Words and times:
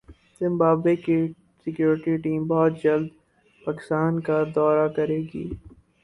Zimbabwe 0.37 0.95
کی 1.03 1.17
security 1.67 2.13
team 2.23 2.41
بہت 2.47 2.73
جلد 2.83 3.07
پاکستان 3.61 4.19
کا 4.25 4.37
دورہ 4.55 4.87
کریگی 4.95 5.45